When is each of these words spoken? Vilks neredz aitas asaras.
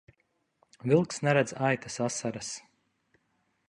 Vilks 0.91 1.21
neredz 1.27 1.53
aitas 1.69 2.01
asaras. 2.09 2.53